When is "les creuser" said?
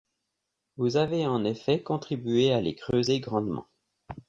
2.59-3.19